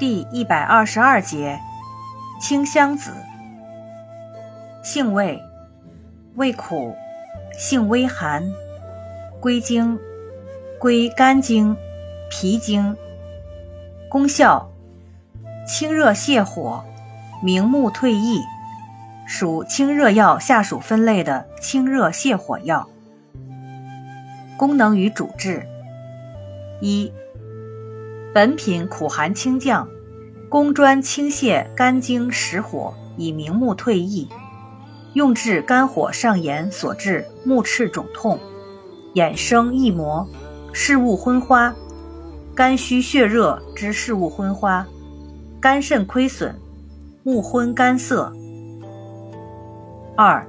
[0.00, 1.60] 第一百二十二节，
[2.40, 3.12] 清香子，
[4.82, 5.38] 性味，
[6.36, 6.96] 味苦，
[7.58, 8.50] 性微寒，
[9.40, 9.98] 归经，
[10.78, 11.76] 归肝经、
[12.30, 12.96] 脾经。
[14.08, 14.70] 功效，
[15.66, 16.82] 清热泻火，
[17.42, 18.40] 明目退翳，
[19.26, 22.88] 属清热药下属分类的清热泻火药。
[24.56, 25.68] 功能与主治，
[26.80, 27.12] 一。
[28.32, 29.88] 本品苦寒清降，
[30.48, 34.28] 功专清泻肝经实火，以明目退翳，
[35.14, 38.38] 用治肝火上炎所致目赤肿痛、
[39.14, 40.24] 眼生翳膜、
[40.72, 41.74] 视物昏花、
[42.54, 44.86] 肝虚血热之视物昏花、
[45.60, 46.54] 肝肾亏损、
[47.24, 48.32] 目昏干涩。
[50.16, 50.46] 二，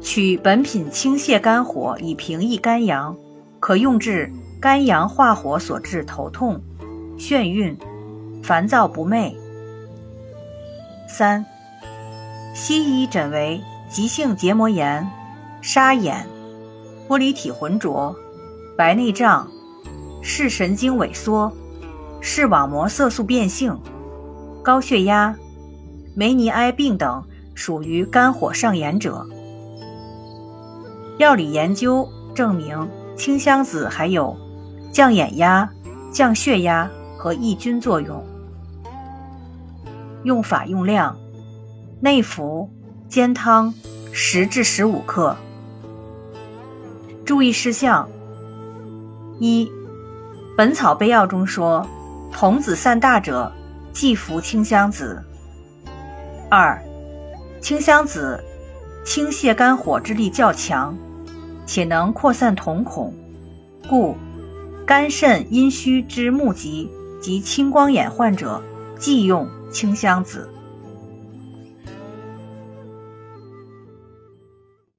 [0.00, 3.14] 取本品清泻肝火，以平抑肝阳，
[3.58, 6.58] 可用治肝阳化火所致头痛。
[7.20, 7.76] 眩晕、
[8.42, 9.34] 烦躁不寐。
[11.06, 11.44] 三、
[12.54, 15.06] 西医诊为急性结膜炎、
[15.60, 16.26] 沙眼、
[17.06, 18.16] 玻璃体浑浊、
[18.74, 19.46] 白内障、
[20.22, 21.52] 视神经萎缩、
[22.22, 23.78] 视网膜色素变性、
[24.62, 25.36] 高血压、
[26.16, 27.22] 梅尼埃病等，
[27.54, 29.26] 属于肝火上炎者。
[31.18, 34.34] 药理研究证明，清香子还有
[34.90, 35.70] 降眼压、
[36.10, 36.90] 降血压。
[37.20, 38.24] 和抑菌作用。
[40.24, 41.14] 用法用量：
[42.00, 42.70] 内服，
[43.10, 43.74] 煎汤，
[44.10, 45.36] 十至十五克。
[47.26, 48.08] 注意事项：
[49.38, 49.66] 一，
[50.56, 51.86] 《本草备药》中说，
[52.32, 53.52] 童子散大者
[53.92, 55.22] 忌服清香子。
[56.48, 56.82] 二，
[57.60, 58.42] 清香子
[59.04, 60.96] 清泻肝火之力较强，
[61.66, 63.12] 且能扩散瞳孔，
[63.90, 64.16] 故
[64.86, 66.90] 肝肾阴虚之目疾。
[67.20, 68.62] 及青光眼患者
[68.98, 70.48] 忌用清香子。